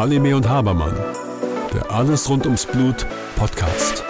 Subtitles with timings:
[0.00, 0.96] Halime und Habermann,
[1.74, 3.06] der Alles rund ums Blut
[3.36, 4.02] Podcast.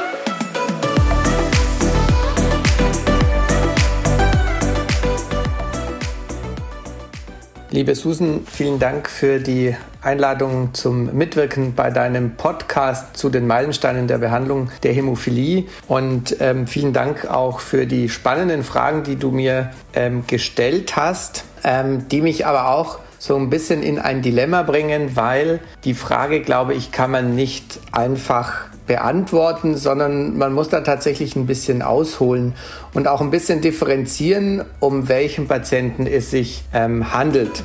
[7.73, 14.09] Liebe Susan, vielen Dank für die Einladung zum Mitwirken bei deinem Podcast zu den Meilensteinen
[14.09, 15.65] der Behandlung der Hämophilie.
[15.87, 21.45] Und ähm, vielen Dank auch für die spannenden Fragen, die du mir ähm, gestellt hast,
[21.65, 26.41] ähm, die mich aber auch so ein bisschen in ein Dilemma bringen, weil die Frage,
[26.41, 32.55] glaube ich, kann man nicht einfach beantworten, sondern man muss da tatsächlich ein bisschen ausholen
[32.95, 37.63] und auch ein bisschen differenzieren, um welchen Patienten es sich ähm, handelt.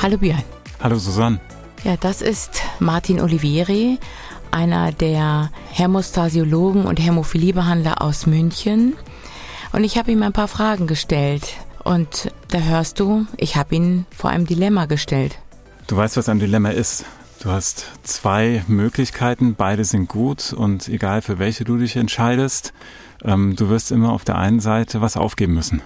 [0.00, 0.42] Hallo Björn.
[0.80, 1.38] Hallo Susanne.
[1.84, 3.98] Ja, das ist Martin Olivieri,
[4.52, 8.94] einer der Hämostasiologen und Hämophiliebehandler aus München.
[9.72, 11.54] Und ich habe ihm ein paar Fragen gestellt.
[11.84, 15.38] Und da hörst du, ich habe ihn vor einem Dilemma gestellt.
[15.86, 17.04] Du weißt, was ein Dilemma ist.
[17.42, 22.72] Du hast zwei Möglichkeiten, beide sind gut und egal für welche du dich entscheidest,
[23.24, 25.82] ähm, du wirst immer auf der einen Seite was aufgeben müssen.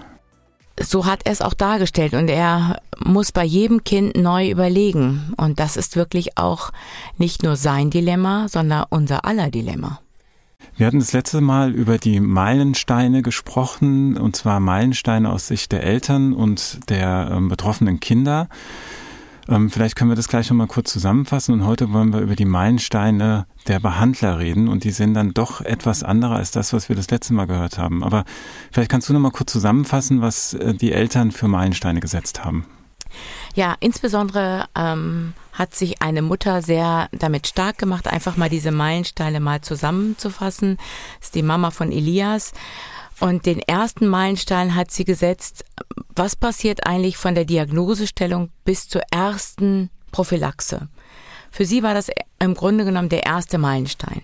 [0.79, 5.33] So hat er es auch dargestellt und er muss bei jedem Kind neu überlegen.
[5.37, 6.71] Und das ist wirklich auch
[7.17, 9.99] nicht nur sein Dilemma, sondern unser aller Dilemma.
[10.75, 15.81] Wir hatten das letzte Mal über die Meilensteine gesprochen, und zwar Meilensteine aus Sicht der
[15.83, 18.47] Eltern und der ähm, betroffenen Kinder.
[19.49, 22.45] Ähm, vielleicht können wir das gleich nochmal kurz zusammenfassen und heute wollen wir über die
[22.45, 26.95] Meilensteine der Behandler reden und die sind dann doch etwas andere als das, was wir
[26.95, 28.03] das letzte Mal gehört haben.
[28.03, 28.25] Aber
[28.71, 32.65] vielleicht kannst du nochmal kurz zusammenfassen, was äh, die Eltern für Meilensteine gesetzt haben.
[33.55, 39.39] Ja, insbesondere ähm, hat sich eine Mutter sehr damit stark gemacht, einfach mal diese Meilensteine
[39.39, 40.77] mal zusammenzufassen.
[41.19, 42.53] Das ist die Mama von Elias.
[43.19, 45.65] Und den ersten Meilenstein hat sie gesetzt,
[46.15, 50.87] was passiert eigentlich von der Diagnosestellung bis zur ersten Prophylaxe.
[51.51, 52.09] Für sie war das
[52.39, 54.21] im Grunde genommen der erste Meilenstein.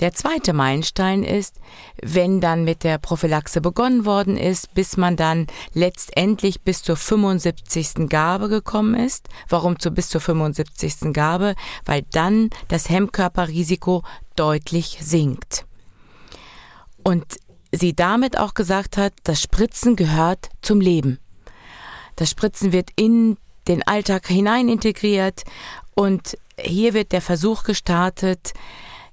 [0.00, 1.60] Der zweite Meilenstein ist,
[2.02, 8.08] wenn dann mit der Prophylaxe begonnen worden ist, bis man dann letztendlich bis zur 75.
[8.08, 9.28] Gabe gekommen ist.
[9.48, 11.12] Warum zu bis zur 75.
[11.12, 11.54] Gabe?
[11.84, 14.02] Weil dann das Hemmkörperrisiko
[14.34, 15.66] deutlich sinkt.
[17.04, 17.24] Und
[17.72, 21.18] sie damit auch gesagt hat, das Spritzen gehört zum Leben.
[22.16, 25.42] Das Spritzen wird in den Alltag hinein integriert
[25.94, 28.52] und hier wird der Versuch gestartet,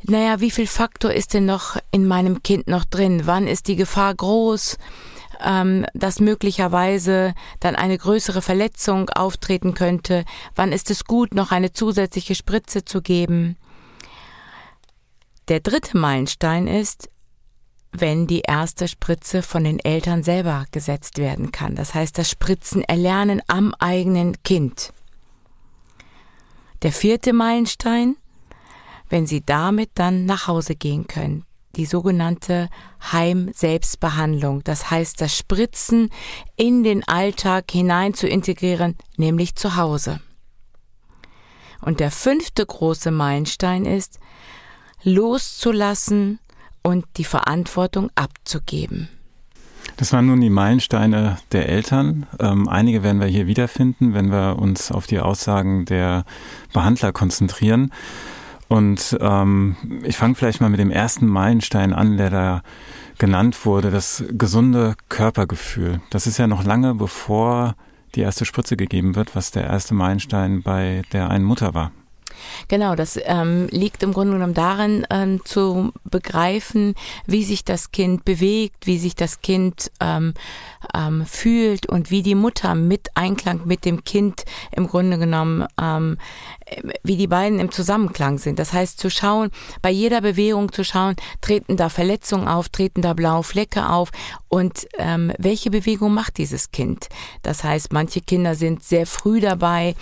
[0.04, 3.24] naja, wie viel Faktor ist denn noch in meinem Kind noch drin?
[3.26, 4.78] Wann ist die Gefahr groß,
[5.44, 10.24] ähm, dass möglicherweise dann eine größere Verletzung auftreten könnte?
[10.56, 13.58] Wann ist es gut, noch eine zusätzliche Spritze zu geben?
[15.50, 17.10] Der dritte Meilenstein ist,
[17.92, 21.76] wenn die erste Spritze von den Eltern selber gesetzt werden kann.
[21.76, 24.94] Das heißt, das Spritzen erlernen am eigenen Kind.
[26.82, 28.16] Der vierte Meilenstein,
[29.10, 31.46] wenn Sie damit dann nach Hause gehen können.
[31.76, 32.70] Die sogenannte
[33.12, 34.64] Heim-Selbstbehandlung.
[34.64, 36.10] Das heißt, das Spritzen
[36.56, 40.20] in den Alltag hinein zu integrieren, nämlich zu Hause.
[41.82, 44.20] Und der fünfte große Meilenstein ist,
[45.04, 46.40] loszulassen
[46.84, 49.10] und die Verantwortung abzugeben.
[49.98, 52.26] Das waren nun die Meilensteine der Eltern.
[52.40, 56.24] Ähm, einige werden wir hier wiederfinden, wenn wir uns auf die Aussagen der
[56.74, 57.92] Behandler konzentrieren.
[58.70, 62.62] Und ähm, ich fange vielleicht mal mit dem ersten Meilenstein an, der da
[63.18, 66.02] genannt wurde, das gesunde Körpergefühl.
[66.12, 67.76] Das ist ja noch lange bevor
[68.16, 71.92] die erste Spritze gegeben wird, was der erste Meilenstein bei der einen Mutter war.
[72.68, 76.96] Genau, das ähm, liegt im Grunde genommen darin, ähm, zu begreifen,
[77.26, 80.34] wie sich das Kind bewegt, wie sich das Kind ähm,
[80.96, 86.18] ähm, fühlt und wie die Mutter mit Einklang mit dem Kind im Grunde genommen, ähm,
[87.04, 88.60] wie die beiden im Zusammenklang sind.
[88.60, 89.52] Das heißt, zu schauen,
[89.82, 94.12] bei jeder Bewegung zu schauen, treten da Verletzungen auf, treten da blaue Flecke auf
[94.48, 97.10] und ähm, welche Bewegung macht dieses Kind?
[97.44, 99.96] Das heißt, manche Kinder sind sehr früh dabei,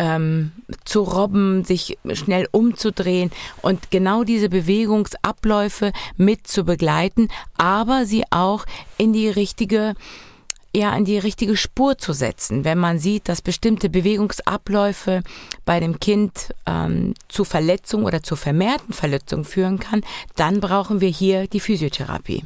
[0.00, 0.52] ähm,
[0.86, 3.30] zu robben, sich schnell umzudrehen
[3.60, 8.64] und genau diese Bewegungsabläufe mit zu begleiten, aber sie auch
[8.96, 9.94] in die richtige
[10.74, 12.64] ja in die richtige Spur zu setzen.
[12.64, 15.22] Wenn man sieht, dass bestimmte Bewegungsabläufe
[15.66, 20.02] bei dem Kind ähm, zu Verletzungen oder zu vermehrten Verletzungen führen kann,
[20.36, 22.44] dann brauchen wir hier die Physiotherapie.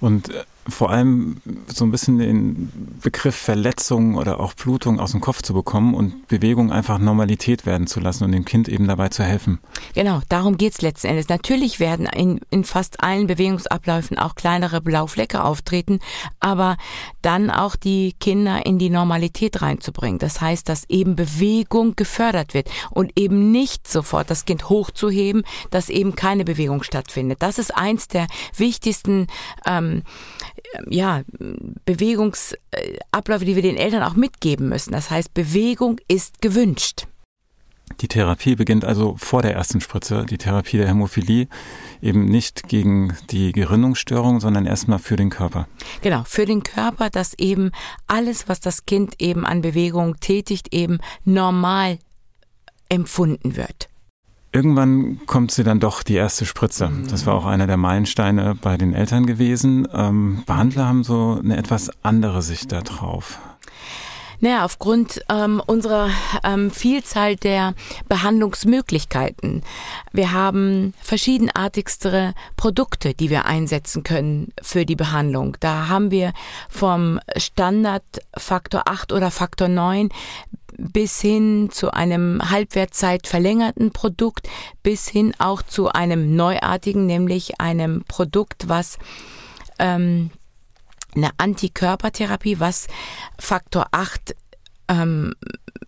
[0.00, 1.36] Und äh, vor allem
[1.66, 2.72] so ein bisschen den
[3.02, 7.86] Begriff Verletzung oder auch Blutung aus dem Kopf zu bekommen und Bewegung einfach Normalität werden
[7.86, 9.60] zu lassen und dem Kind eben dabei zu helfen.
[9.94, 11.28] Genau, darum geht's letzten Endes.
[11.28, 16.00] Natürlich werden in, in fast allen Bewegungsabläufen auch kleinere Blauflecke auftreten,
[16.40, 16.76] aber
[17.22, 20.18] dann auch die Kinder in die Normalität reinzubringen.
[20.18, 25.88] Das heißt, dass eben Bewegung gefördert wird und eben nicht sofort das Kind hochzuheben, dass
[25.88, 27.42] eben keine Bewegung stattfindet.
[27.42, 28.26] Das ist eins der
[28.56, 29.26] wichtigsten
[29.66, 30.02] ähm,
[30.88, 31.22] ja,
[31.84, 34.92] Bewegungsabläufe, die wir den Eltern auch mitgeben müssen.
[34.92, 37.06] Das heißt, Bewegung ist gewünscht.
[38.00, 41.48] Die Therapie beginnt also vor der ersten Spritze, die Therapie der Hämophilie,
[42.02, 45.68] eben nicht gegen die Gerinnungsstörung, sondern erstmal für den Körper.
[46.02, 47.70] Genau, für den Körper, dass eben
[48.06, 51.98] alles, was das Kind eben an Bewegung tätigt, eben normal
[52.88, 53.88] empfunden wird.
[54.56, 56.90] Irgendwann kommt sie dann doch die erste Spritze.
[57.10, 59.86] Das war auch einer der Meilensteine bei den Eltern gewesen.
[59.92, 63.38] Ähm, Behandler haben so eine etwas andere Sicht da drauf.
[64.40, 66.10] Naja, aufgrund ähm, unserer
[66.44, 67.74] ähm, Vielzahl der
[68.08, 69.62] Behandlungsmöglichkeiten.
[70.12, 75.56] Wir haben verschiedenartigste Produkte, die wir einsetzen können für die Behandlung.
[75.60, 76.32] Da haben wir
[76.68, 78.04] vom Standard
[78.36, 80.10] Faktor 8 oder Faktor 9
[80.78, 84.48] bis hin zu einem Halbwertzeit verlängerten Produkt,
[84.82, 88.98] bis hin auch zu einem neuartigen, nämlich einem Produkt, was
[89.78, 90.30] ähm,
[91.16, 92.86] eine Antikörpertherapie, was
[93.38, 94.36] Faktor 8
[94.88, 95.34] ähm,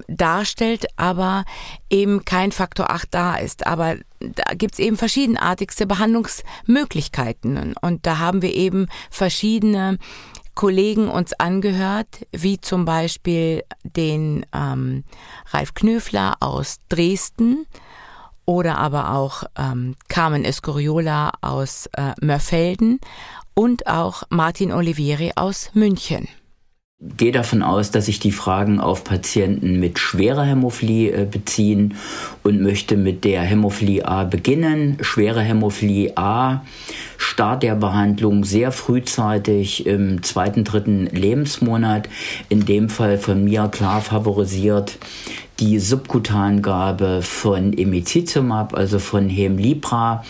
[0.08, 1.44] darstellt, aber
[1.90, 3.66] eben kein Faktor 8 da ist.
[3.66, 7.74] Aber da gibt's eben verschiedenartigste Behandlungsmöglichkeiten.
[7.80, 9.98] Und da haben wir eben verschiedene
[10.54, 15.04] Kollegen uns angehört, wie zum Beispiel den ähm,
[15.50, 17.66] Ralf Knöfler aus Dresden
[18.44, 22.98] oder aber auch ähm, Carmen Escoriola aus äh, Mörfelden
[23.58, 26.28] und auch Martin Olivieri aus München
[27.00, 31.94] gehe davon aus, dass sich die Fragen auf Patienten mit schwerer Hämophilie äh, beziehen
[32.42, 34.98] und möchte mit der Hämophilie A beginnen.
[35.00, 36.64] Schwere Hämophilie A,
[37.16, 42.08] Start der Behandlung sehr frühzeitig im zweiten, dritten Lebensmonat,
[42.48, 44.98] in dem Fall von mir klar favorisiert
[45.60, 50.24] die Subkutangabe von Emicizumab, also von Hemlibra,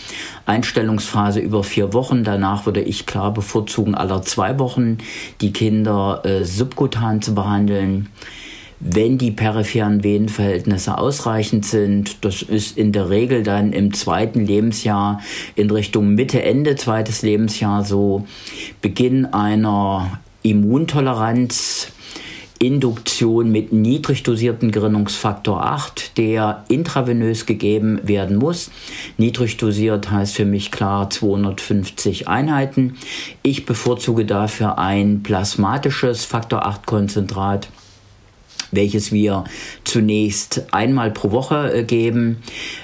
[0.45, 2.23] Einstellungsphase über vier Wochen.
[2.23, 4.97] Danach würde ich klar bevorzugen, aller zwei Wochen
[5.41, 8.09] die Kinder äh, subkutan zu behandeln.
[8.79, 15.19] Wenn die peripheren Venenverhältnisse ausreichend sind, das ist in der Regel dann im zweiten Lebensjahr
[15.55, 18.25] in Richtung Mitte, Ende zweites Lebensjahr so,
[18.81, 21.91] Beginn einer Immuntoleranz,
[22.59, 28.69] Induktion mit niedrig dosierten Gerinnungsfaktor 8, der intravenös gegeben werden muss.
[29.17, 32.97] Niedrig dosiert heißt für mich klar 250 Einheiten.
[33.43, 37.69] Ich bevorzuge dafür ein plasmatisches Faktor 8 Konzentrat
[38.71, 39.43] welches wir
[39.83, 42.37] zunächst einmal pro Woche äh, geben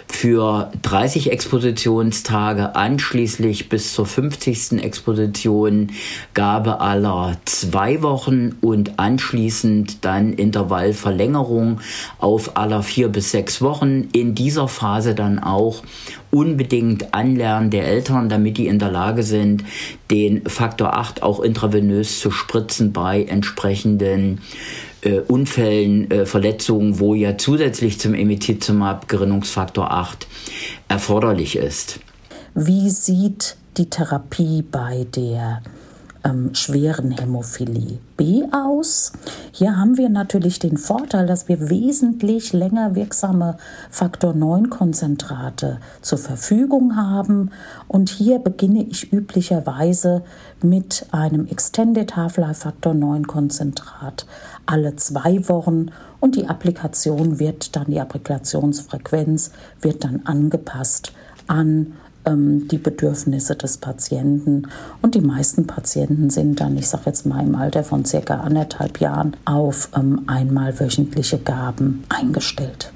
[0.08, 4.84] für 30 Expositionstage, anschließend bis zur 50.
[4.84, 5.92] Exposition
[6.34, 11.82] Gabe aller zwei Wochen und anschließend dann Intervallverlängerung
[12.20, 14.08] auf aller vier bis sechs Wochen.
[14.14, 15.84] In dieser Phase dann auch
[16.32, 19.64] unbedingt Anlernen der Eltern, damit die in der Lage sind,
[20.12, 24.42] den Faktor 8 auch intravenös zu spritzen bei entsprechenden
[25.06, 30.28] äh, Unfällen, äh, Verletzungen, wo ja zusätzlich zum Emitizumab Gerinnungsfaktor 8
[30.88, 32.00] erforderlich ist.
[32.54, 35.62] Wie sieht die Therapie bei der
[36.26, 39.14] ähm, schweren Hämophilie B aus.
[39.52, 43.58] Hier haben wir natürlich den Vorteil, dass wir wesentlich länger wirksame
[43.90, 47.52] Faktor 9 Konzentrate zur Verfügung haben.
[47.88, 50.24] Und hier beginne ich üblicherweise
[50.62, 54.26] mit einem Extended Half-Life Faktor 9 Konzentrat
[54.66, 61.14] alle zwei Wochen und die Applikation wird dann, die Applikationsfrequenz wird dann angepasst
[61.48, 61.94] an
[62.26, 64.68] ähm, die Bedürfnisse des Patienten.
[65.02, 69.00] Und die meisten Patienten sind dann, ich sage jetzt mal im Alter von circa anderthalb
[69.00, 72.92] Jahren, auf ähm, einmal wöchentliche Gaben eingestellt.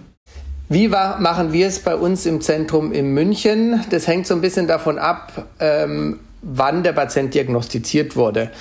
[0.71, 3.81] Wie war, machen wir es bei uns im Zentrum in München?
[3.89, 8.51] Das hängt so ein bisschen davon ab, ähm, wann der Patient diagnostiziert wurde.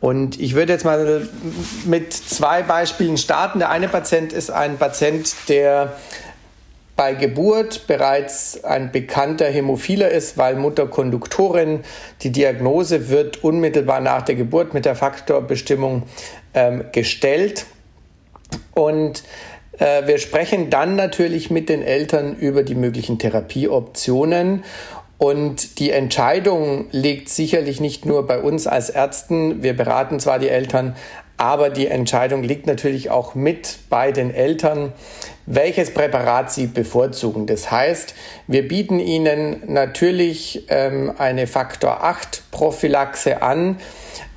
[0.00, 1.28] Und ich würde jetzt mal
[1.84, 3.58] mit zwei Beispielen starten.
[3.58, 5.92] Der eine Patient ist ein Patient, der
[7.00, 11.80] bei Geburt bereits ein bekannter Hämophiler ist, weil Mutter Konduktorin.
[12.20, 16.02] Die Diagnose wird unmittelbar nach der Geburt mit der Faktorbestimmung
[16.52, 17.64] ähm, gestellt.
[18.74, 19.22] Und
[19.78, 24.62] äh, wir sprechen dann natürlich mit den Eltern über die möglichen Therapieoptionen.
[25.16, 29.62] Und die Entscheidung liegt sicherlich nicht nur bei uns als Ärzten.
[29.62, 30.96] Wir beraten zwar die Eltern,
[31.40, 34.92] aber die Entscheidung liegt natürlich auch mit bei den Eltern,
[35.46, 37.46] welches Präparat sie bevorzugen.
[37.46, 38.14] Das heißt,
[38.46, 43.78] wir bieten ihnen natürlich ähm, eine Faktor 8 Prophylaxe an,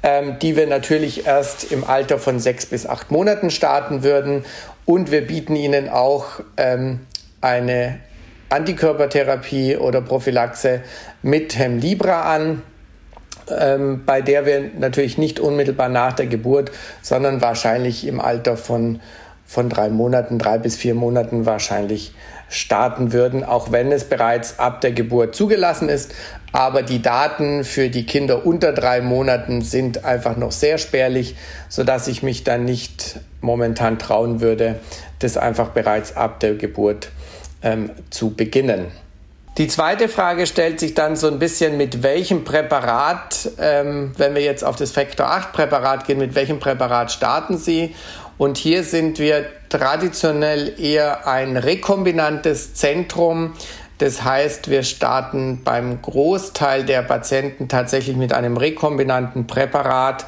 [0.02, 4.46] ähm, die wir natürlich erst im Alter von sechs bis acht Monaten starten würden.
[4.86, 7.02] Und wir bieten ihnen auch ähm,
[7.42, 8.00] eine
[8.48, 10.84] Antikörpertherapie oder Prophylaxe
[11.22, 12.62] mit Hemlibra an,
[13.50, 16.72] ähm, bei der wir natürlich nicht unmittelbar nach der Geburt,
[17.02, 19.00] sondern wahrscheinlich im Alter von,
[19.46, 22.14] von drei Monaten, drei bis vier Monaten wahrscheinlich
[22.50, 26.14] starten würden, auch wenn es bereits ab der Geburt zugelassen ist.
[26.52, 31.36] Aber die Daten für die Kinder unter drei Monaten sind einfach noch sehr spärlich,
[31.68, 34.76] sodass ich mich dann nicht momentan trauen würde,
[35.20, 37.10] das einfach bereits ab der Geburt
[37.64, 38.92] ähm, zu beginnen.
[39.60, 44.42] Die zweite Frage stellt sich dann so ein bisschen, mit welchem Präparat, ähm, wenn wir
[44.42, 47.94] jetzt auf das Faktor 8 Präparat gehen, mit welchem Präparat starten Sie?
[48.40, 53.54] Und hier sind wir traditionell eher ein rekombinantes Zentrum.
[54.00, 60.26] Das heißt, wir starten beim Großteil der Patienten tatsächlich mit einem rekombinanten Präparat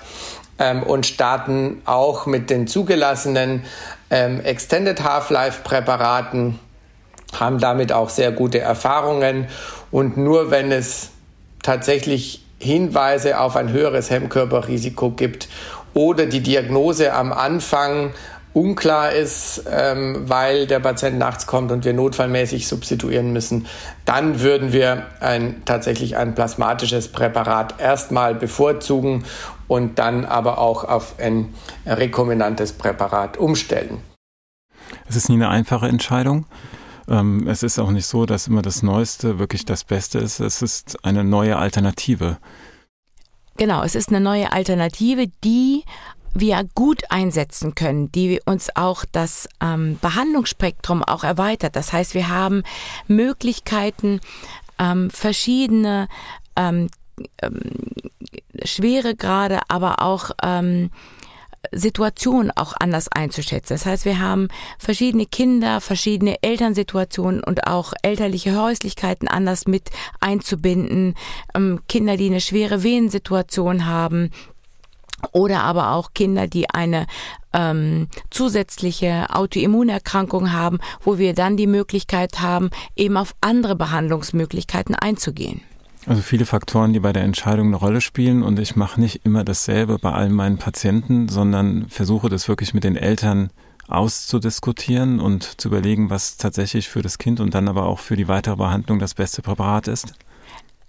[0.59, 3.65] ähm, und starten auch mit den zugelassenen
[4.11, 6.59] ähm, Extended Half-Life Präparaten
[7.39, 9.47] haben damit auch sehr gute Erfahrungen.
[9.91, 11.09] Und nur wenn es
[11.63, 15.49] tatsächlich Hinweise auf ein höheres Hemmkörperrisiko gibt
[15.93, 18.13] oder die Diagnose am Anfang
[18.55, 23.67] unklar ist, ähm, weil der Patient nachts kommt und wir notfallmäßig substituieren müssen,
[24.05, 29.25] dann würden wir ein, tatsächlich ein plasmatisches Präparat erstmal bevorzugen
[29.67, 31.53] und dann aber auch auf ein
[31.85, 33.99] rekombinantes Präparat umstellen.
[35.09, 36.45] Es ist nie eine einfache Entscheidung.
[37.07, 40.39] Ähm, es ist auch nicht so, dass immer das Neueste wirklich das Beste ist.
[40.39, 42.37] Es ist eine neue Alternative.
[43.57, 45.83] Genau, es ist eine neue Alternative, die
[46.33, 51.75] wir gut einsetzen können, die uns auch das ähm, Behandlungsspektrum auch erweitert.
[51.77, 52.63] Das heißt, wir haben
[53.07, 54.19] Möglichkeiten,
[54.77, 56.09] ähm, verschiedene
[56.57, 56.89] ähm,
[57.41, 57.61] ähm,
[58.63, 60.91] Schweregrade, aber auch ähm,
[61.71, 63.73] Situation auch anders einzuschätzen.
[63.75, 64.47] Das heißt, wir haben
[64.79, 71.15] verschiedene Kinder, verschiedene Elternsituationen und auch elterliche Häuslichkeiten anders mit einzubinden.
[71.53, 74.31] Ähm, Kinder, die eine schwere Wehensituation haben,
[75.31, 77.07] oder aber auch Kinder, die eine
[77.53, 85.61] ähm, zusätzliche Autoimmunerkrankung haben, wo wir dann die Möglichkeit haben, eben auf andere Behandlungsmöglichkeiten einzugehen.
[86.07, 89.43] Also viele Faktoren, die bei der Entscheidung eine Rolle spielen und ich mache nicht immer
[89.43, 93.49] dasselbe bei allen meinen Patienten, sondern versuche das wirklich mit den Eltern
[93.87, 98.27] auszudiskutieren und zu überlegen, was tatsächlich für das Kind und dann aber auch für die
[98.27, 100.13] weitere Behandlung das beste Präparat ist.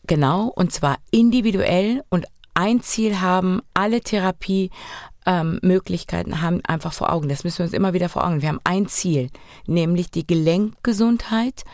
[0.07, 7.29] Genau, und zwar individuell und ein Ziel haben, alle Therapiemöglichkeiten ähm, haben einfach vor Augen.
[7.29, 8.41] Das müssen wir uns immer wieder vor Augen.
[8.41, 9.29] Wir haben ein Ziel,
[9.67, 11.65] nämlich die Gelenkgesundheit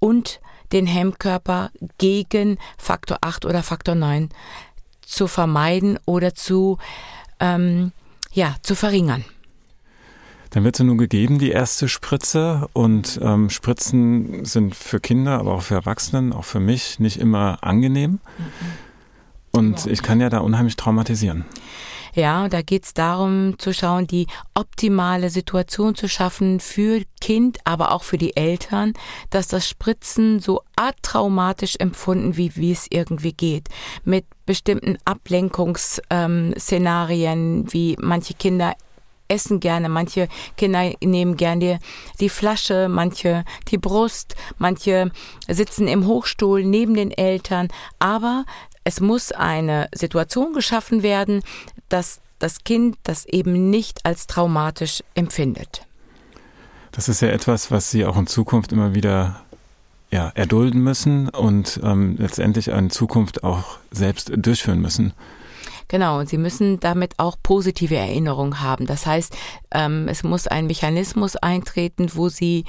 [0.00, 0.40] und
[0.72, 4.30] den Hemmkörper gegen Faktor 8 oder Faktor 9
[5.02, 6.78] zu vermeiden oder zu,
[7.40, 7.92] ähm,
[8.32, 9.24] ja, zu verringern.
[10.50, 12.68] Dann wird sie nun gegeben, die erste Spritze.
[12.74, 17.58] Und ähm, Spritzen sind für Kinder, aber auch für Erwachsenen, auch für mich nicht immer
[17.62, 18.12] angenehm.
[18.12, 18.20] Mhm.
[19.50, 21.44] Und ich kann ja da unheimlich traumatisieren.
[22.14, 27.90] Ja, da geht es darum zu schauen, die optimale Situation zu schaffen für Kind, aber
[27.90, 28.92] auch für die Eltern,
[29.30, 33.68] dass das Spritzen so atraumatisch empfunden, wie, wie es irgendwie geht.
[34.04, 38.74] Mit bestimmten Ablenkungsszenarien, wie manche Kinder
[39.26, 41.80] essen gerne, manche Kinder nehmen gerne
[42.20, 45.10] die Flasche, manche die Brust, manche
[45.48, 47.66] sitzen im Hochstuhl neben den Eltern,
[47.98, 48.44] aber
[48.84, 51.42] es muss eine Situation geschaffen werden,
[51.88, 55.86] dass das Kind das eben nicht als traumatisch empfindet.
[56.92, 59.40] Das ist ja etwas, was Sie auch in Zukunft immer wieder
[60.10, 65.12] ja, erdulden müssen und ähm, letztendlich in Zukunft auch selbst durchführen müssen.
[65.88, 68.86] Genau, und sie müssen damit auch positive Erinnerungen haben.
[68.86, 69.36] Das heißt,
[69.72, 72.64] ähm, es muss ein Mechanismus eintreten, wo sie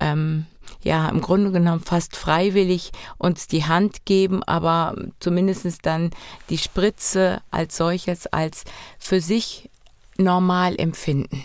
[0.00, 0.46] ähm,
[0.86, 6.10] ja im Grunde genommen fast freiwillig uns die Hand geben, aber zumindest dann
[6.48, 8.64] die Spritze als solches als
[8.98, 9.70] für sich
[10.16, 11.44] normal empfinden.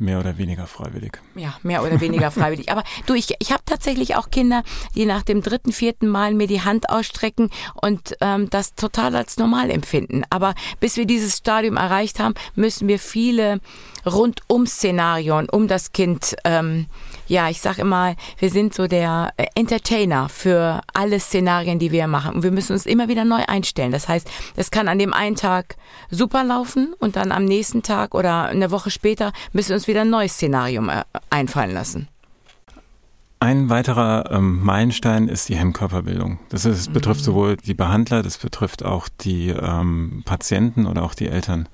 [0.00, 1.18] Mehr oder weniger freiwillig.
[1.34, 2.68] Ja, mehr oder weniger freiwillig.
[2.70, 4.62] Aber du, ich, ich habe tatsächlich auch Kinder,
[4.94, 9.38] die nach dem dritten, vierten Mal mir die Hand ausstrecken und ähm, das total als
[9.38, 10.22] normal empfinden.
[10.30, 13.58] Aber bis wir dieses Stadium erreicht haben, müssen wir viele
[14.06, 16.86] Rundum-Szenarien um das Kind ähm,
[17.28, 22.06] ja, ich sag immer, wir sind so der äh, Entertainer für alle Szenarien, die wir
[22.06, 22.36] machen.
[22.36, 23.92] Und wir müssen uns immer wieder neu einstellen.
[23.92, 25.76] Das heißt, es kann an dem einen Tag
[26.10, 30.00] super laufen und dann am nächsten Tag oder eine Woche später müssen wir uns wieder
[30.00, 32.08] ein neues Szenarium äh, einfallen lassen.
[33.40, 36.40] Ein weiterer ähm, Meilenstein ist die Hemmkörperbildung.
[36.48, 37.24] Das, ist, betrifft mhm.
[37.24, 41.68] sowohl die Behandler, das betrifft auch die ähm, Patienten oder auch die Eltern.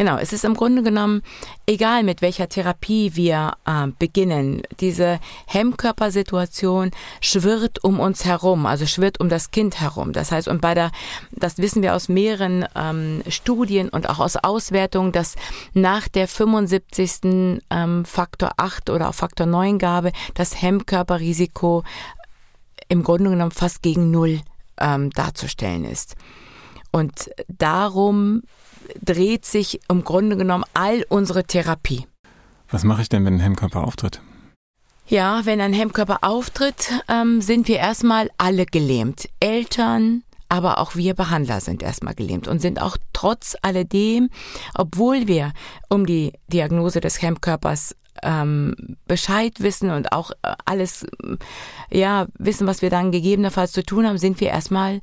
[0.00, 1.20] Genau, es ist im Grunde genommen
[1.66, 4.62] egal, mit welcher Therapie wir äh, beginnen.
[4.80, 6.90] Diese Hemmkörpersituation
[7.20, 10.14] schwirrt um uns herum, also schwirrt um das Kind herum.
[10.14, 10.90] Das heißt, und bei der,
[11.32, 15.36] das wissen wir aus mehreren ähm, Studien und auch aus Auswertungen, dass
[15.74, 17.60] nach der 75.
[17.68, 21.84] Ähm, Faktor 8 oder auch Faktor 9 Gabe das Hemmkörperrisiko
[22.88, 24.40] im Grunde genommen fast gegen Null
[24.78, 26.16] ähm, darzustellen ist.
[26.90, 28.44] Und darum
[29.02, 32.06] dreht sich im Grunde genommen all unsere Therapie.
[32.70, 34.20] Was mache ich denn, wenn ein Hemmkörper auftritt?
[35.06, 39.28] Ja, wenn ein Hemmkörper auftritt, ähm, sind wir erstmal alle gelähmt.
[39.40, 44.30] Eltern, aber auch wir Behandler sind erstmal gelähmt und sind auch trotz alledem,
[44.74, 45.52] obwohl wir
[45.88, 48.74] um die Diagnose des Hemmkörpers ähm,
[49.06, 51.06] Bescheid wissen und auch äh, alles,
[51.90, 55.00] ja, wissen, was wir dann gegebenenfalls zu tun haben, sind wir erstmal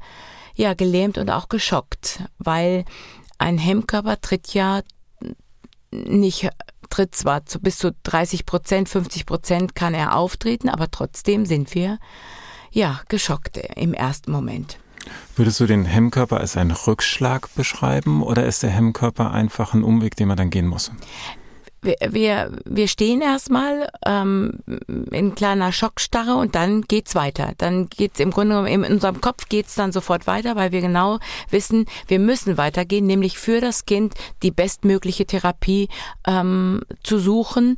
[0.56, 2.86] ja gelähmt und auch geschockt, weil
[3.38, 4.82] ein Hemmkörper tritt ja
[5.91, 6.50] nicht,
[6.89, 11.74] tritt zwar zu bis zu 30 Prozent, 50 Prozent kann er auftreten, aber trotzdem sind
[11.75, 12.00] wir,
[12.72, 14.79] ja, geschockt im ersten Moment.
[15.36, 20.15] Würdest du den Hemmkörper als einen Rückschlag beschreiben oder ist der Hemmkörper einfach ein Umweg,
[20.15, 20.91] den man dann gehen muss?
[22.10, 24.60] Wir, wir, stehen erstmal ähm,
[25.12, 27.53] in kleiner Schockstarre und dann geht's weiter.
[27.58, 31.20] Dann geht's im Grunde genommen, in unserem Kopf geht's dann sofort weiter, weil wir genau
[31.50, 34.13] wissen, wir müssen weitergehen, nämlich für das Kind
[34.44, 35.89] die bestmögliche Therapie
[36.25, 37.77] ähm, zu suchen,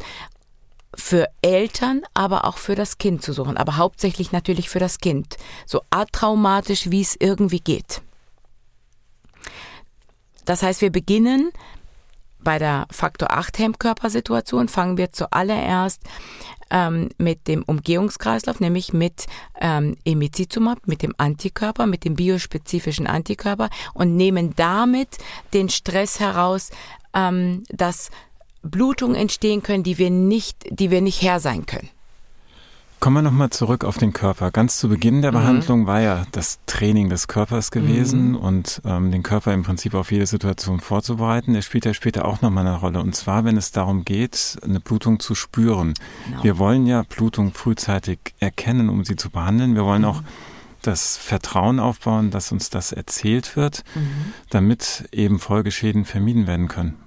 [0.95, 5.37] für Eltern, aber auch für das Kind zu suchen, aber hauptsächlich natürlich für das Kind,
[5.65, 8.01] so atraumatisch, wie es irgendwie geht.
[10.45, 11.51] Das heißt, wir beginnen
[12.43, 16.01] bei der Faktor 8 Hemmkörpersituation fangen wir zuallererst
[16.71, 19.25] ähm, mit dem Umgehungskreislauf, nämlich mit
[19.59, 25.17] ähm, Emicizumab, mit dem Antikörper, mit dem biospezifischen Antikörper und nehmen damit
[25.53, 26.71] den Stress heraus,
[27.13, 28.11] ähm, dass
[28.61, 31.89] Blutungen entstehen können, die wir nicht, die wir nicht her sein können.
[32.99, 34.51] Kommen wir nochmal zurück auf den Körper.
[34.51, 35.37] Ganz zu Beginn der mhm.
[35.37, 38.35] Behandlung war ja das Training des Körpers gewesen mhm.
[38.35, 41.53] und ähm, den Körper im Prinzip auf jede Situation vorzubereiten.
[41.53, 42.99] Der spielt ja später auch nochmal eine Rolle.
[42.99, 45.93] Und zwar, wenn es darum geht, eine Blutung zu spüren.
[46.27, 46.43] Genau.
[46.43, 49.75] Wir wollen ja Blutung frühzeitig erkennen, um sie zu behandeln.
[49.75, 50.09] Wir wollen mhm.
[50.09, 50.21] auch
[50.81, 54.33] das Vertrauen aufbauen, dass uns das erzählt wird, mhm.
[54.49, 56.97] damit eben Folgeschäden vermieden werden können.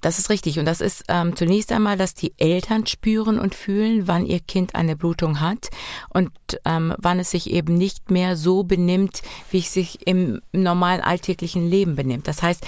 [0.00, 0.58] Das ist richtig.
[0.58, 4.74] Und das ist ähm, zunächst einmal, dass die Eltern spüren und fühlen, wann ihr Kind
[4.74, 5.68] eine Blutung hat
[6.10, 6.30] und
[6.64, 11.68] ähm, wann es sich eben nicht mehr so benimmt, wie es sich im normalen alltäglichen
[11.68, 12.28] Leben benimmt.
[12.28, 12.66] Das heißt,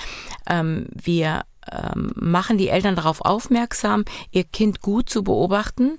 [0.49, 5.99] ähm, wir ähm, machen die Eltern darauf aufmerksam, ihr Kind gut zu beobachten.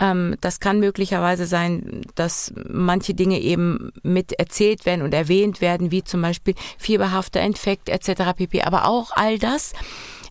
[0.00, 5.90] Ähm, das kann möglicherweise sein, dass manche Dinge eben mit erzählt werden und erwähnt werden,
[5.90, 8.32] wie zum Beispiel fieberhafter Infekt etc.
[8.36, 8.62] pp.
[8.62, 9.74] Aber auch all das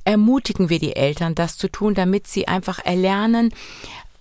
[0.03, 3.53] ermutigen wir die Eltern, das zu tun, damit sie einfach erlernen,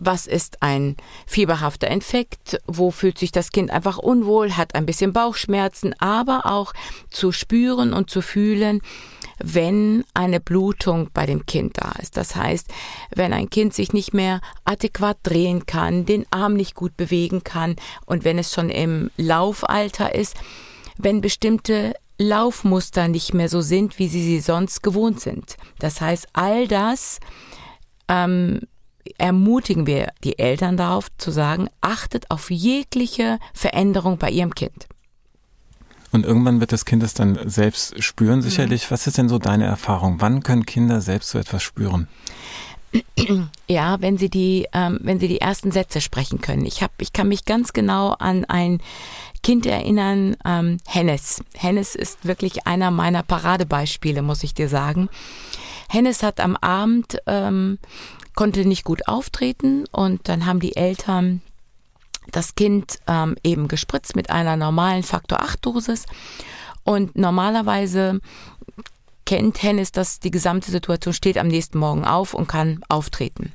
[0.04, 5.12] was ist ein fieberhafter Infekt, wo fühlt sich das Kind einfach unwohl, hat ein bisschen
[5.12, 6.72] Bauchschmerzen, aber auch
[7.10, 8.80] zu spüren und zu fühlen,
[9.38, 12.16] wenn eine Blutung bei dem Kind da ist.
[12.16, 12.68] Das heißt,
[13.14, 17.76] wenn ein Kind sich nicht mehr adäquat drehen kann, den Arm nicht gut bewegen kann
[18.04, 20.36] und wenn es schon im Laufalter ist,
[20.98, 25.56] wenn bestimmte Laufmuster nicht mehr so sind, wie sie sie sonst gewohnt sind.
[25.78, 27.18] Das heißt, all das
[28.08, 28.60] ähm,
[29.18, 34.86] ermutigen wir die Eltern darauf zu sagen, achtet auf jegliche Veränderung bei ihrem Kind.
[36.12, 38.42] Und irgendwann wird das Kind es dann selbst spüren, mhm.
[38.42, 38.84] sicherlich.
[38.84, 38.90] Mhm.
[38.90, 40.20] Was ist denn so deine Erfahrung?
[40.20, 42.08] Wann können Kinder selbst so etwas spüren?
[43.68, 46.66] Ja, wenn sie die, ähm, wenn sie die ersten Sätze sprechen können.
[46.66, 48.82] Ich habe, ich kann mich ganz genau an ein
[49.42, 51.42] Kind erinnern, ähm, Hennes.
[51.54, 55.08] Hennes ist wirklich einer meiner Paradebeispiele, muss ich dir sagen.
[55.88, 57.78] Hennes hat am Abend, ähm,
[58.34, 61.42] konnte nicht gut auftreten und dann haben die Eltern
[62.30, 66.06] das Kind ähm, eben gespritzt mit einer normalen Faktor 8 Dosis
[66.84, 68.20] und normalerweise
[69.24, 73.52] kennt Hennes, dass die gesamte Situation steht am nächsten Morgen auf und kann auftreten.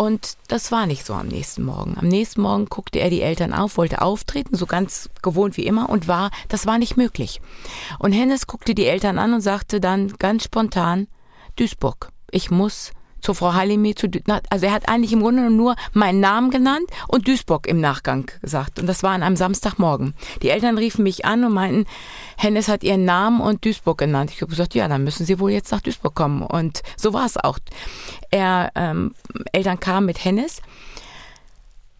[0.00, 1.98] Und das war nicht so am nächsten Morgen.
[1.98, 5.90] Am nächsten Morgen guckte er die Eltern auf, wollte auftreten, so ganz gewohnt wie immer,
[5.90, 7.42] und war, das war nicht möglich.
[7.98, 11.06] Und Hennes guckte die Eltern an und sagte dann ganz spontan,
[11.56, 14.08] Duisburg, ich muss zur Frau Halimi, zu,
[14.50, 18.78] also er hat eigentlich im Grunde nur meinen Namen genannt und Duisburg im Nachgang gesagt.
[18.78, 20.14] Und das war an einem Samstagmorgen.
[20.42, 21.86] Die Eltern riefen mich an und meinten,
[22.36, 24.30] Hennes hat ihren Namen und Duisburg genannt.
[24.34, 26.42] Ich habe gesagt, ja, dann müssen Sie wohl jetzt nach Duisburg kommen.
[26.42, 27.58] Und so war es auch.
[28.30, 29.14] Er, ähm,
[29.52, 30.62] Eltern kamen mit Hennes.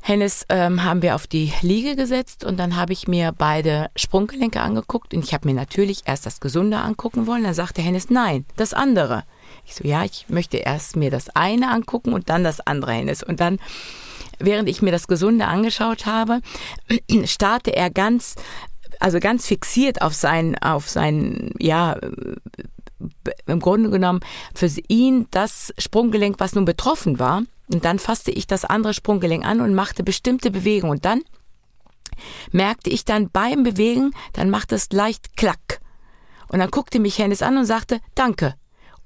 [0.02, 4.60] Hennes ähm, haben wir auf die Liege gesetzt und dann habe ich mir beide Sprunggelenke
[4.60, 7.44] angeguckt und ich habe mir natürlich erst das Gesunde angucken wollen.
[7.44, 9.24] Dann sagte Hennes, nein, das andere.
[9.66, 13.22] Ich so, ja, ich möchte erst mir das eine angucken und dann das andere, Hennes.
[13.22, 13.58] Und dann,
[14.38, 16.40] während ich mir das Gesunde angeschaut habe,
[17.24, 18.36] starrte er ganz,
[19.00, 21.96] also ganz fixiert auf sein, auf sein, ja,
[23.46, 24.20] im Grunde genommen
[24.54, 27.42] für ihn das Sprunggelenk, was nun betroffen war.
[27.72, 30.92] Und dann fasste ich das andere Sprunggelenk an und machte bestimmte Bewegungen.
[30.92, 31.22] Und dann
[32.50, 35.80] merkte ich dann beim Bewegen, dann macht es leicht Klack.
[36.48, 38.54] Und dann guckte mich Hennes an und sagte, danke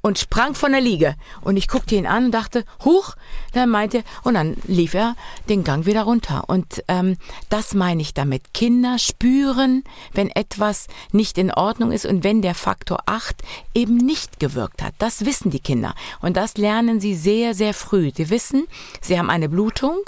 [0.05, 1.15] und sprang von der Liege.
[1.41, 3.15] Und ich guckte ihn an und dachte, huch,
[3.53, 5.17] dann meinte, und dann lief er
[5.49, 6.45] den Gang wieder runter.
[6.47, 7.17] Und ähm,
[7.49, 8.53] das meine ich damit.
[8.53, 13.37] Kinder spüren, wenn etwas nicht in Ordnung ist und wenn der Faktor 8
[13.75, 14.93] eben nicht gewirkt hat.
[14.99, 15.95] Das wissen die Kinder.
[16.21, 18.13] Und das lernen sie sehr, sehr früh.
[18.15, 18.67] Sie wissen,
[19.01, 20.01] sie haben eine Blutung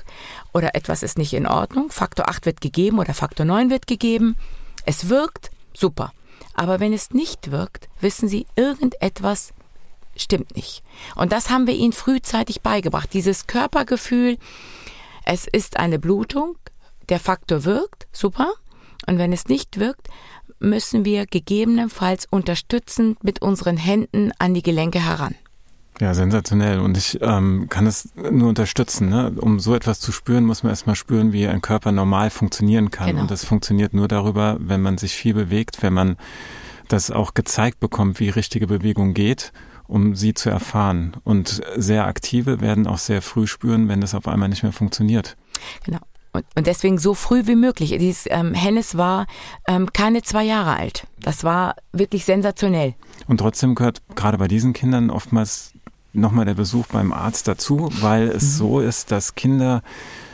[0.53, 1.91] oder etwas ist nicht in Ordnung.
[1.91, 4.37] Faktor 8 wird gegeben oder Faktor 9 wird gegeben.
[4.85, 6.13] Es wirkt, super.
[6.53, 9.55] Aber wenn es nicht wirkt, wissen sie, irgendetwas
[10.16, 10.83] stimmt nicht.
[11.14, 13.12] Und das haben wir ihnen frühzeitig beigebracht.
[13.12, 14.38] Dieses Körpergefühl,
[15.24, 16.57] es ist eine Blutung,
[17.09, 18.52] der Faktor wirkt, super.
[19.07, 20.09] Und wenn es nicht wirkt,
[20.59, 25.35] müssen wir gegebenenfalls unterstützend mit unseren Händen an die Gelenke heran.
[26.00, 26.81] Ja, sensationell.
[26.81, 29.09] Und ich ähm, kann es nur unterstützen.
[29.09, 29.33] Ne?
[29.40, 33.09] Um so etwas zu spüren, muss man erstmal spüren, wie ein Körper normal funktionieren kann.
[33.09, 33.22] Genau.
[33.22, 36.16] Und das funktioniert nur darüber, wenn man sich viel bewegt, wenn man
[36.88, 39.52] das auch gezeigt bekommt, wie richtige Bewegung geht
[39.88, 41.16] um sie zu erfahren.
[41.25, 45.37] Und sehr aktive werden auch sehr früh spüren, wenn das auf einmal nicht mehr funktioniert.
[45.85, 46.01] Genau.
[46.55, 47.96] Und, deswegen so früh wie möglich.
[47.99, 49.27] Dies, ähm, Hennes war
[49.66, 51.07] ähm, keine zwei Jahre alt.
[51.18, 52.94] Das war wirklich sensationell.
[53.27, 55.72] Und trotzdem gehört gerade bei diesen Kindern oftmals
[56.12, 58.59] nochmal der Besuch beim Arzt dazu, weil es mhm.
[58.59, 59.83] so ist, dass Kinder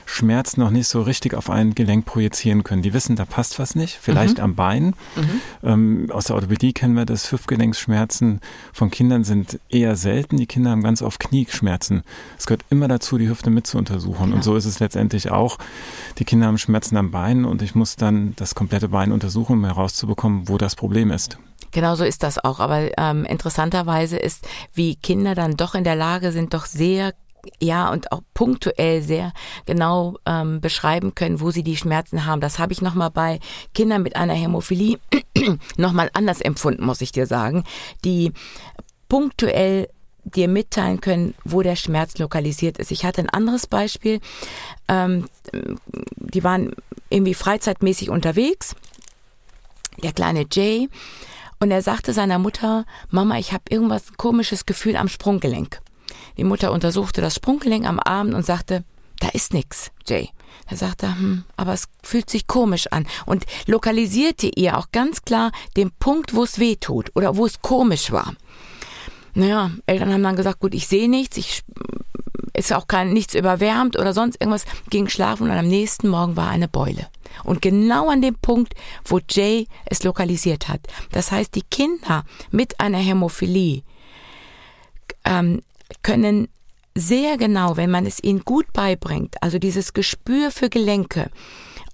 [0.07, 2.83] Schmerz noch nicht so richtig auf ein Gelenk projizieren können.
[2.83, 4.45] Die wissen, da passt was nicht, vielleicht mhm.
[4.45, 4.85] am Bein.
[4.85, 5.41] Mhm.
[5.63, 8.41] Ähm, aus der Orthopädie kennen wir das, Hüftgelenksschmerzen
[8.73, 10.37] von Kindern sind eher selten.
[10.37, 12.03] Die Kinder haben ganz oft Knieschmerzen.
[12.39, 14.31] Es gehört immer dazu, die Hüfte mit zu untersuchen.
[14.31, 14.37] Ja.
[14.37, 15.59] Und so ist es letztendlich auch.
[16.19, 19.65] Die Kinder haben Schmerzen am Bein und ich muss dann das komplette Bein untersuchen, um
[19.65, 21.39] herauszubekommen, wo das Problem ist.
[21.73, 22.61] Genau so ist das auch.
[22.61, 27.15] Aber ähm, interessanterweise ist, wie Kinder dann doch in der Lage sind, doch sehr
[27.61, 29.33] ja und auch punktuell sehr
[29.67, 32.41] genau ähm, beschreiben können, wo sie die Schmerzen haben.
[32.41, 33.41] Das habe ich nochmal bei
[33.75, 34.99] Kindern mit einer Hämophilie
[35.77, 37.65] nochmal anders empfunden, muss ich dir sagen,
[38.05, 38.33] die
[39.09, 39.89] punktuell
[40.25, 42.93] dir mitteilen können, wo der Schmerz lokalisiert ist.
[42.93, 44.21] Ich hatte ein anderes Beispiel.
[44.89, 45.27] Ähm,
[46.17, 46.75] die waren
[47.11, 48.77] irgendwie freizeitmäßig unterwegs.
[50.03, 50.89] Der kleine Jay.
[51.59, 55.81] Und er sagte seiner Mutter, Mama, ich habe irgendwas komisches Gefühl am Sprunggelenk.
[56.37, 58.85] Die Mutter untersuchte das Sprunggelenk am Abend und sagte,
[59.21, 60.31] da ist nix, Jay.
[60.69, 65.53] Er sagte, hm, aber es fühlt sich komisch an und lokalisierte ihr auch ganz klar
[65.77, 68.35] den Punkt, wo es weh tut oder wo es komisch war.
[69.35, 71.63] Naja, Eltern haben dann gesagt, gut, ich sehe nichts, ich
[72.55, 76.49] ist auch kein nichts überwärmt oder sonst irgendwas, ging schlafen und am nächsten Morgen war
[76.49, 77.09] eine Beule.
[77.45, 80.81] Und genau an dem Punkt, wo Jay es lokalisiert hat.
[81.13, 83.83] Das heißt, die Kinder mit einer Hämophilie
[85.25, 85.63] ähm,
[86.03, 86.49] können
[86.95, 91.31] sehr genau, wenn man es ihnen gut beibringt, also dieses Gespür für Gelenke,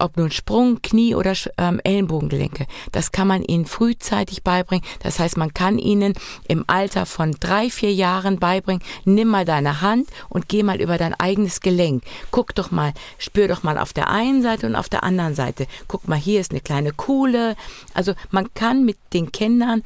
[0.00, 4.84] ob nun Sprung, Knie oder ähm, Ellenbogengelenke, das kann man ihnen frühzeitig beibringen.
[5.00, 6.14] Das heißt, man kann ihnen
[6.46, 10.98] im Alter von drei, vier Jahren beibringen, nimm mal deine Hand und geh mal über
[10.98, 12.02] dein eigenes Gelenk.
[12.30, 15.66] Guck doch mal, spür doch mal auf der einen Seite und auf der anderen Seite.
[15.86, 17.56] Guck mal, hier ist eine kleine Kuhle.
[17.94, 19.82] Also man kann mit den Kindern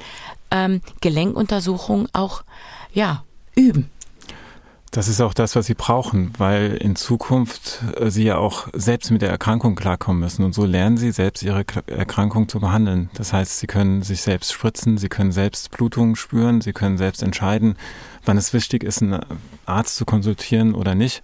[0.50, 2.44] ähm, Gelenkuntersuchungen auch
[2.92, 3.90] ja üben.
[4.92, 9.10] Das ist auch das, was sie brauchen, weil in Zukunft äh, sie ja auch selbst
[9.10, 10.44] mit der Erkrankung klarkommen müssen.
[10.44, 13.08] Und so lernen sie selbst ihre Erkrankung zu behandeln.
[13.14, 17.22] Das heißt, sie können sich selbst spritzen, sie können selbst Blutungen spüren, sie können selbst
[17.22, 17.76] entscheiden,
[18.26, 19.18] wann es wichtig ist, einen
[19.64, 21.22] Arzt zu konsultieren oder nicht.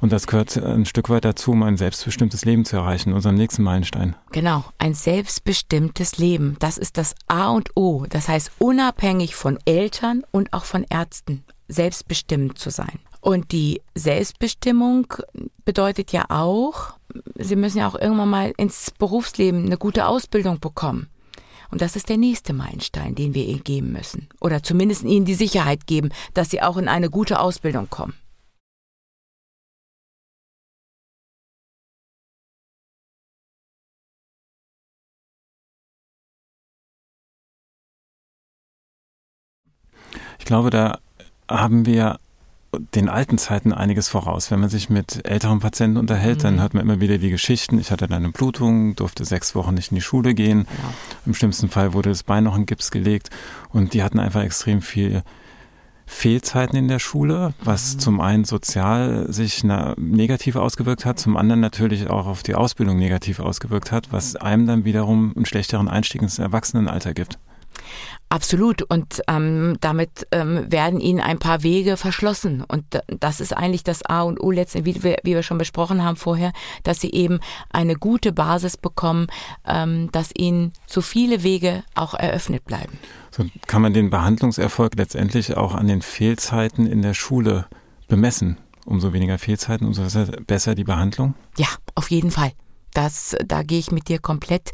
[0.00, 3.62] Und das gehört ein Stück weit dazu, um ein selbstbestimmtes Leben zu erreichen, unseren nächsten
[3.62, 4.16] Meilenstein.
[4.32, 6.56] Genau, ein selbstbestimmtes Leben.
[6.60, 8.06] Das ist das A und O.
[8.08, 12.98] Das heißt, unabhängig von Eltern und auch von Ärzten selbstbestimmt zu sein.
[13.20, 15.12] Und die Selbstbestimmung
[15.64, 16.96] bedeutet ja auch,
[17.34, 21.08] Sie müssen ja auch irgendwann mal ins Berufsleben eine gute Ausbildung bekommen.
[21.70, 24.28] Und das ist der nächste Meilenstein, den wir ihnen geben müssen.
[24.40, 28.14] Oder zumindest ihnen die Sicherheit geben, dass sie auch in eine gute Ausbildung kommen.
[40.38, 41.00] Ich glaube, da
[41.48, 42.18] haben wir
[42.94, 44.50] den alten Zeiten einiges voraus.
[44.50, 46.42] Wenn man sich mit älteren Patienten unterhält, mhm.
[46.42, 47.78] dann hört man immer wieder die Geschichten.
[47.78, 50.66] Ich hatte dann eine Blutung, durfte sechs Wochen nicht in die Schule gehen.
[50.68, 50.94] Ja.
[51.24, 53.30] Im schlimmsten Fall wurde das Bein noch in Gips gelegt
[53.70, 55.22] und die hatten einfach extrem viel
[56.08, 57.98] Fehlzeiten in der Schule, was mhm.
[57.98, 63.40] zum einen sozial sich negativ ausgewirkt hat, zum anderen natürlich auch auf die Ausbildung negativ
[63.40, 67.38] ausgewirkt hat, was einem dann wiederum einen schlechteren Einstieg ins Erwachsenenalter gibt.
[68.28, 68.82] Absolut.
[68.82, 72.64] Und ähm, damit ähm, werden ihnen ein paar Wege verschlossen.
[72.66, 76.02] Und das ist eigentlich das A und O letztendlich, wie wir, wie wir schon besprochen
[76.02, 77.38] haben vorher, dass sie eben
[77.70, 79.28] eine gute Basis bekommen,
[79.64, 82.98] ähm, dass ihnen so viele Wege auch eröffnet bleiben.
[83.30, 87.66] So kann man den Behandlungserfolg letztendlich auch an den Fehlzeiten in der Schule
[88.08, 88.58] bemessen.
[88.84, 90.02] Umso weniger Fehlzeiten, umso
[90.46, 91.34] besser die Behandlung?
[91.58, 92.52] Ja, auf jeden Fall.
[92.96, 94.70] Das, da gehe ich mit dir komplett.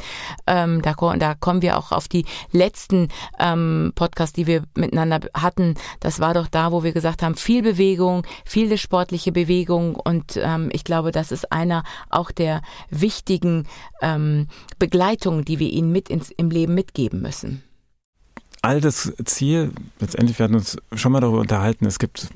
[0.47, 3.09] Ähm, da, da kommen wir auch auf die letzten
[3.41, 5.75] ähm, Podcasts, die wir miteinander hatten.
[5.99, 9.97] Das war doch da, wo wir gesagt haben, viel Bewegung, viele sportliche Bewegung.
[9.97, 13.67] Und ähm, ich glaube, das ist einer auch der wichtigen
[14.03, 14.47] ähm,
[14.79, 17.65] Begleitungen, die wir ihnen mit ins, im Leben mitgeben müssen.
[18.61, 22.29] All das Ziel, letztendlich wir uns schon mal darüber unterhalten, es gibt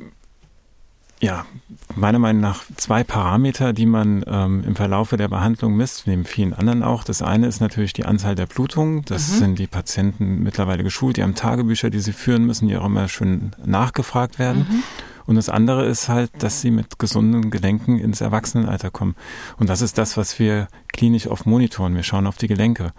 [1.21, 1.47] ja,
[1.95, 6.53] meiner Meinung nach zwei Parameter, die man ähm, im Verlaufe der Behandlung misst, neben vielen
[6.53, 7.05] anderen auch.
[7.05, 9.03] Das eine ist natürlich die Anzahl der Blutungen.
[9.07, 9.39] Das mhm.
[9.39, 13.09] sind die Patienten mittlerweile geschult, die haben Tagebücher, die sie führen müssen, die auch immer
[13.09, 14.67] schön nachgefragt werden.
[14.69, 14.83] Mhm.
[15.27, 19.17] Und das andere ist halt, dass sie mit gesunden Gelenken ins Erwachsenenalter kommen.
[19.59, 21.97] Und das ist das, was wir klinisch oft monitoren.
[21.97, 22.93] Wir schauen auf die Gelenke.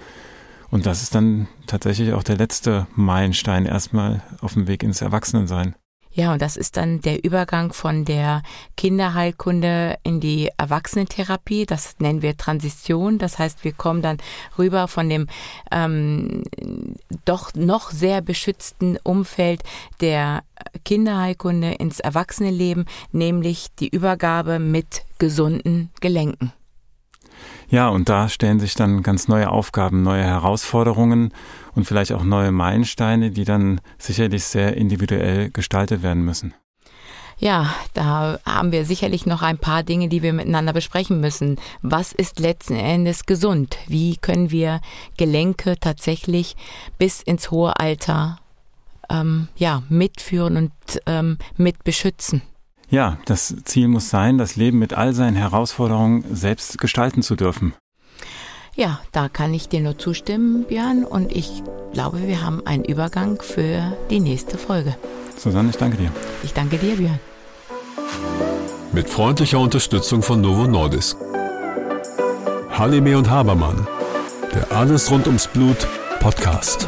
[0.69, 5.75] Und das ist dann tatsächlich auch der letzte Meilenstein erstmal auf dem Weg ins Erwachsenensein.
[6.17, 8.41] Ja, und das ist dann der Übergang von der
[8.75, 11.67] Kinderheilkunde in die Erwachsenentherapie.
[11.67, 13.19] Das nennen wir Transition.
[13.19, 14.17] Das heißt, wir kommen dann
[14.57, 15.27] rüber von dem
[15.71, 16.41] ähm,
[17.25, 19.61] doch noch sehr beschützten Umfeld
[20.01, 20.41] der
[20.85, 26.51] Kinderheilkunde ins Erwachsenenleben, nämlich die Übergabe mit gesunden Gelenken.
[27.69, 31.33] Ja, und da stellen sich dann ganz neue Aufgaben, neue Herausforderungen
[31.75, 36.53] und vielleicht auch neue Meilensteine, die dann sicherlich sehr individuell gestaltet werden müssen.
[37.39, 41.59] Ja, da haben wir sicherlich noch ein paar Dinge, die wir miteinander besprechen müssen.
[41.83, 43.77] Was ist letzten Endes gesund?
[43.87, 44.81] Wie können wir
[45.17, 46.55] Gelenke tatsächlich
[46.97, 48.39] bis ins hohe Alter
[49.09, 50.71] ähm, ja, mitführen und
[51.05, 52.41] ähm, mit beschützen?
[52.89, 57.73] Ja, das Ziel muss sein, das Leben mit all seinen Herausforderungen selbst gestalten zu dürfen.
[58.75, 61.03] Ja, da kann ich dir nur zustimmen, Björn.
[61.03, 64.95] Und ich glaube, wir haben einen Übergang für die nächste Folge.
[65.35, 66.11] Susanne, ich danke dir.
[66.43, 67.19] Ich danke dir, Björn.
[68.93, 71.17] Mit freundlicher Unterstützung von Novo Nordisk.
[72.69, 73.87] Halime und Habermann.
[74.53, 75.87] Der Alles rund ums Blut
[76.19, 76.87] Podcast.